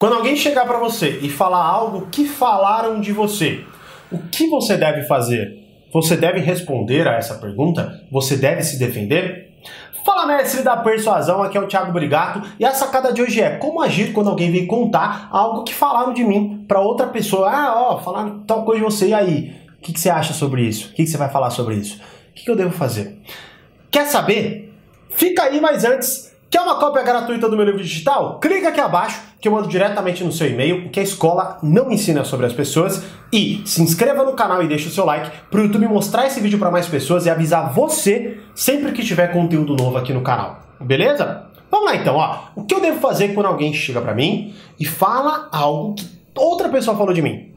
[0.00, 3.64] Quando alguém chegar para você e falar algo que falaram de você,
[4.12, 5.58] o que você deve fazer?
[5.92, 8.06] Você deve responder a essa pergunta?
[8.08, 9.58] Você deve se defender?
[10.04, 13.56] Fala mestre da persuasão, aqui é o Thiago Brigato e a sacada de hoje é
[13.56, 17.50] como agir quando alguém vem contar algo que falaram de mim para outra pessoa.
[17.50, 19.52] Ah, ó, falaram tal coisa de você, e aí?
[19.78, 20.90] O que, que você acha sobre isso?
[20.90, 22.00] O que, que você vai falar sobre isso?
[22.30, 23.20] O que, que eu devo fazer?
[23.90, 24.72] Quer saber?
[25.10, 28.38] Fica aí, mas antes, Quer uma cópia gratuita do meu livro digital?
[28.40, 31.90] Clica aqui abaixo que eu mando diretamente no seu e-mail o que a escola não
[31.90, 35.60] ensina sobre as pessoas e se inscreva no canal e deixe o seu like para
[35.60, 39.76] o YouTube mostrar esse vídeo para mais pessoas e avisar você sempre que tiver conteúdo
[39.76, 40.62] novo aqui no canal.
[40.80, 41.46] Beleza?
[41.70, 42.44] Vamos lá então, ó.
[42.56, 46.68] O que eu devo fazer quando alguém chega para mim e fala algo que outra
[46.68, 47.54] pessoa falou de mim?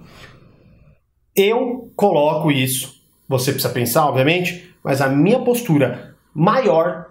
[1.35, 3.01] Eu coloco isso.
[3.27, 7.05] Você precisa pensar, obviamente, mas a minha postura maior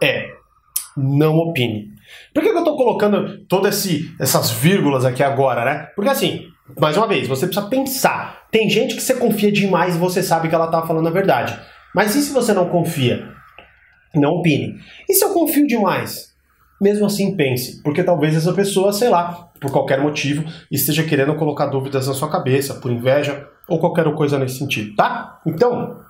[0.00, 0.34] é
[0.96, 1.92] não opine.
[2.32, 3.86] Por que, eu estou colocando todas
[4.18, 5.88] essas vírgulas aqui agora, né?
[5.94, 6.46] Porque assim,
[6.78, 8.46] mais uma vez, você precisa pensar.
[8.50, 11.58] Tem gente que você confia demais e você sabe que ela está falando a verdade.
[11.94, 13.28] Mas e se você não confia?
[14.14, 14.78] Não opine.
[15.08, 16.30] E se eu confio demais?
[16.80, 21.66] Mesmo assim, pense, porque talvez essa pessoa, sei lá, por qualquer motivo, esteja querendo colocar
[21.66, 25.40] dúvidas na sua cabeça, por inveja ou qualquer coisa nesse sentido, tá?
[25.46, 26.00] Então,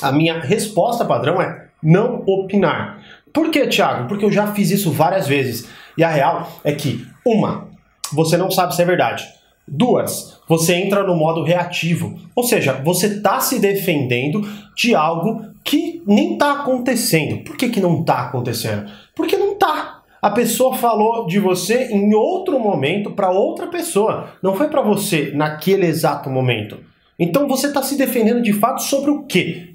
[0.00, 3.02] a minha resposta padrão é não opinar.
[3.32, 4.08] Por que, Thiago?
[4.08, 5.68] Porque eu já fiz isso várias vezes.
[5.96, 7.68] E a real é que, uma,
[8.12, 9.24] você não sabe se é verdade.
[9.66, 12.18] Duas, você entra no modo reativo.
[12.34, 17.44] Ou seja, você está se defendendo de algo que nem está acontecendo.
[17.44, 18.90] Por que, que não está acontecendo?
[19.14, 20.02] Porque não está.
[20.20, 24.28] A pessoa falou de você em outro momento para outra pessoa.
[24.42, 26.78] Não foi para você naquele exato momento.
[27.18, 29.71] Então você está se defendendo de fato sobre o quê?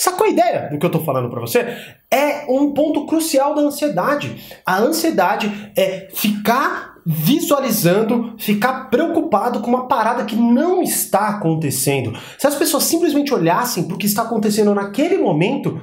[0.00, 1.76] Sacou a ideia do que eu estou falando para você?
[2.10, 4.34] É um ponto crucial da ansiedade.
[4.64, 12.18] A ansiedade é ficar visualizando, ficar preocupado com uma parada que não está acontecendo.
[12.38, 15.78] Se as pessoas simplesmente olhassem para o que está acontecendo naquele momento,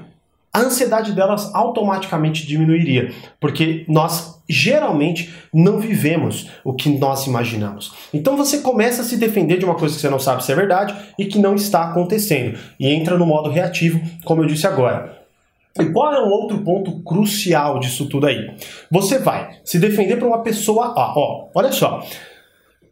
[0.54, 7.94] a ansiedade delas automaticamente diminuiria, porque nós geralmente não vivemos o que nós imaginamos.
[8.14, 10.56] Então você começa a se defender de uma coisa que você não sabe se é
[10.56, 15.18] verdade e que não está acontecendo e entra no modo reativo, como eu disse agora.
[15.80, 18.50] E qual é um outro ponto crucial disso tudo aí?
[18.90, 22.04] Você vai se defender para uma pessoa, ó, olha só.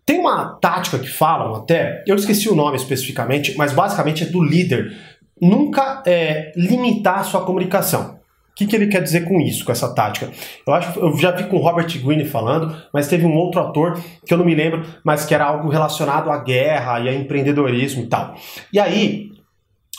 [0.05, 4.43] Tem uma tática que falam até, eu esqueci o nome especificamente, mas basicamente é do
[4.43, 4.95] líder
[5.41, 8.15] nunca é, limitar a sua comunicação.
[8.51, 10.31] O que, que, ele quer dizer com isso, com essa tática?
[10.65, 14.33] Eu acho, eu já vi com Robert Greene falando, mas teve um outro ator que
[14.33, 18.07] eu não me lembro, mas que era algo relacionado à guerra e a empreendedorismo e
[18.07, 18.33] tal.
[18.71, 19.34] E aí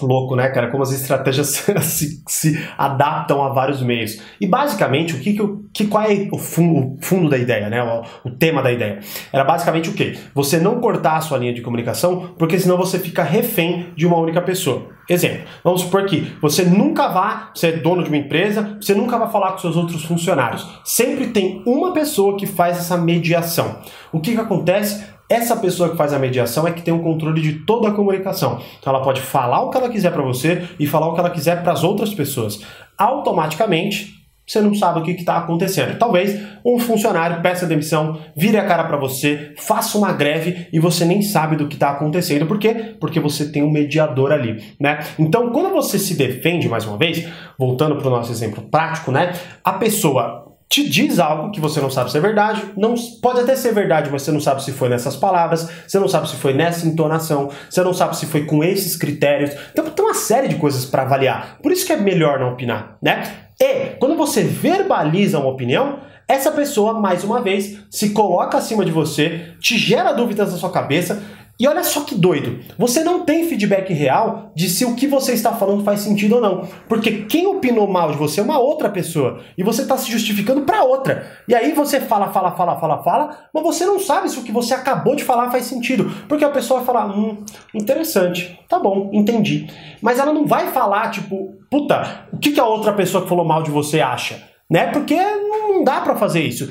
[0.01, 0.71] louco, né, cara?
[0.71, 1.49] Como as estratégias
[1.83, 4.21] se, se, adaptam a vários meios.
[4.41, 5.43] E basicamente, o que, que,
[5.73, 7.83] que qual é o fundo, o fundo da ideia, né?
[7.83, 9.01] O, o, tema da ideia?
[9.33, 10.17] Era basicamente o quê?
[10.35, 14.19] Você não cortar a sua linha de comunicação, porque senão você fica refém de uma
[14.19, 14.97] única pessoa.
[15.09, 19.17] Exemplo, vamos supor que você nunca vá, você é dono de uma empresa, você nunca
[19.17, 20.67] vai falar com seus outros funcionários.
[20.85, 23.79] Sempre tem uma pessoa que faz essa mediação.
[24.13, 25.05] O que, que acontece?
[25.29, 28.61] Essa pessoa que faz a mediação é que tem o controle de toda a comunicação.
[28.79, 31.31] Então ela pode falar o que ela quiser para você e falar o que ela
[31.31, 32.61] quiser para as outras pessoas.
[32.97, 34.17] Automaticamente,
[34.47, 35.99] você não sabe o que está acontecendo.
[35.99, 41.05] Talvez um funcionário peça demissão, vire a cara para você, faça uma greve e você
[41.05, 42.47] nem sabe do que está acontecendo.
[42.47, 42.95] Por quê?
[43.01, 45.01] Porque você tem um mediador ali, né?
[45.19, 47.27] Então, quando você se defende, mais uma vez,
[47.59, 49.33] voltando para o nosso exemplo prático, né?
[49.65, 53.55] A pessoa te diz algo que você não sabe se é verdade, não pode até
[53.55, 56.53] ser verdade, mas você não sabe se foi nessas palavras, você não sabe se foi
[56.53, 59.53] nessa entonação, você não sabe se foi com esses critérios.
[59.73, 61.59] Então tem uma série de coisas para avaliar.
[61.63, 63.23] Por isso que é melhor não opinar, né?
[63.61, 68.91] E quando você verbaliza uma opinião, essa pessoa mais uma vez se coloca acima de
[68.91, 71.23] você, te gera dúvidas na sua cabeça
[71.59, 75.33] e olha só que doido, você não tem feedback real de se o que você
[75.33, 76.69] está falando faz sentido ou não.
[76.87, 80.63] Porque quem opinou mal de você é uma outra pessoa e você está se justificando
[80.63, 81.27] para outra.
[81.49, 84.53] E aí você fala, fala, fala, fala, fala, mas você não sabe se o que
[84.53, 86.13] você acabou de falar faz sentido.
[86.29, 87.43] Porque a pessoa vai falar, hum,
[87.75, 89.67] interessante, tá bom, entendi.
[90.03, 93.47] Mas ela não vai falar, tipo, puta, o que, que a outra pessoa que falou
[93.47, 94.43] mal de você acha?
[94.69, 94.89] Né?
[94.89, 96.71] Porque não dá para fazer isso.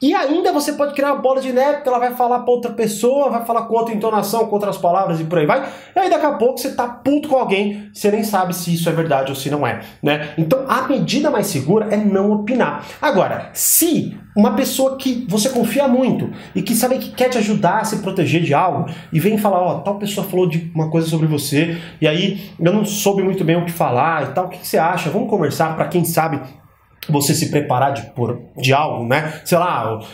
[0.00, 2.72] E ainda você pode criar uma bola de neve, que ela vai falar para outra
[2.72, 5.66] pessoa, vai falar com outra entonação, com outras palavras e por aí vai.
[5.94, 8.88] E aí daqui a pouco você tá puto com alguém, você nem sabe se isso
[8.88, 10.34] é verdade ou se não é, né?
[10.36, 12.84] Então a medida mais segura é não opinar.
[13.00, 17.80] Agora, se uma pessoa que você confia muito e que sabe que quer te ajudar
[17.80, 20.90] a se proteger de algo e vem falar, ó, oh, tal pessoa falou de uma
[20.90, 24.44] coisa sobre você e aí eu não soube muito bem o que falar e tal,
[24.44, 25.08] o que, que você acha?
[25.08, 26.40] Vamos conversar para quem sabe
[27.08, 29.40] você se preparar de, por, de algo, né?
[29.44, 30.06] Sei lá, o,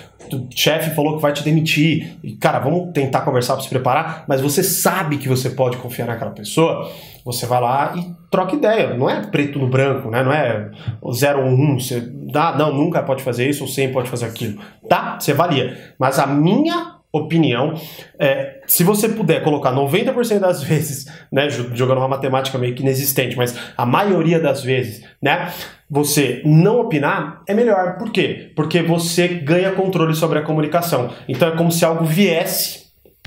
[0.55, 2.19] chefe falou que vai te demitir.
[2.23, 6.07] E, cara, vamos tentar conversar para se preparar, mas você sabe que você pode confiar
[6.07, 6.91] naquela pessoa,
[7.25, 8.95] você vai lá e troca ideia.
[8.95, 10.23] Não é preto no branco, né?
[10.23, 10.71] Não é
[11.13, 14.27] 0 ou 1, um, você dá, não, nunca pode fazer isso ou sempre pode fazer
[14.27, 14.61] aquilo.
[14.89, 15.19] Tá?
[15.19, 15.95] Você valia.
[15.99, 17.75] Mas a minha opinião.
[18.19, 23.37] É, se você puder colocar 90% das vezes, né, jogando uma matemática meio que inexistente,
[23.37, 25.53] mas a maioria das vezes, né,
[25.91, 27.99] você não opinar, é melhor.
[27.99, 28.53] Por quê?
[28.57, 31.11] Porque você ganha controle sobre a comunicação.
[31.29, 32.83] Então é como se algo viesse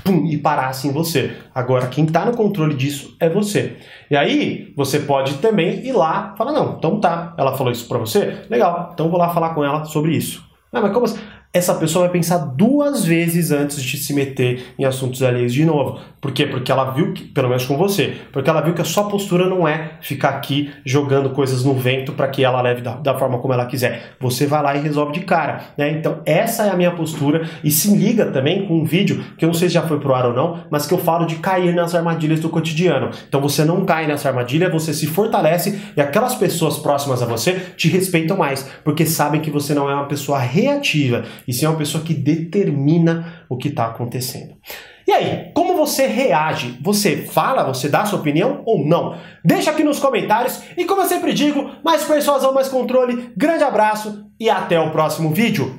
[0.06, 1.36] pum, e parasse em você.
[1.54, 3.76] Agora, quem está no controle disso é você.
[4.10, 7.98] E aí, você pode também ir lá falar: não, então tá, ela falou isso para
[7.98, 8.44] você?
[8.48, 10.44] Legal, então vou lá falar com ela sobre isso.
[10.72, 11.18] Não, mas como assim?
[11.52, 15.98] Essa pessoa vai pensar duas vezes antes de se meter em assuntos alheios de novo.
[16.20, 16.46] Por quê?
[16.46, 19.48] Porque ela viu que, pelo menos com você, porque ela viu que a sua postura
[19.48, 23.38] não é ficar aqui jogando coisas no vento para que ela leve da, da, forma
[23.38, 24.16] como ela quiser.
[24.20, 25.60] Você vai lá e resolve de cara.
[25.78, 25.90] Né?
[25.90, 27.48] Então, essa é a minha postura.
[27.62, 30.14] E se liga também com um vídeo que eu não sei se já foi pro
[30.14, 33.10] ar ou não, mas que eu falo de cair nas armadilhas do cotidiano.
[33.28, 37.52] Então, você não cai nessa armadilha, você se fortalece e aquelas pessoas próximas a você
[37.76, 41.76] te respeitam mais, porque sabem que você não é uma pessoa reativa e sim uma
[41.76, 44.54] pessoa que determina o que está acontecendo.
[45.06, 46.78] E aí, como você reage?
[46.82, 49.16] Você fala, você dá sua opinião ou não?
[49.44, 53.32] Deixa aqui nos comentários e como eu sempre digo, mais persuasão, mais controle.
[53.36, 55.78] Grande abraço e até o próximo vídeo.